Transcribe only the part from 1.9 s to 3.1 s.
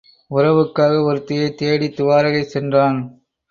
துவாரகை சென்றான்.